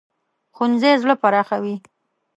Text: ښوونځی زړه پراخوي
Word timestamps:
ښوونځی 0.55 0.93
زړه 1.01 1.15
پراخوي 1.23 1.75